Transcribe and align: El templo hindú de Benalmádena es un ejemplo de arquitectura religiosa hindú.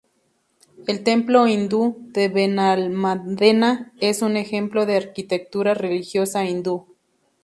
El 0.87 1.03
templo 1.03 1.45
hindú 1.45 1.95
de 2.07 2.27
Benalmádena 2.27 3.93
es 4.01 4.23
un 4.23 4.35
ejemplo 4.35 4.87
de 4.87 4.97
arquitectura 4.97 5.75
religiosa 5.75 6.43
hindú. 6.43 6.87